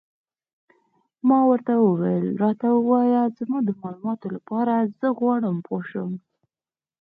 [1.27, 6.11] ما ورته وویل: راته ووایه، زما د معلوماتو لپاره، زه غواړم پوه شم.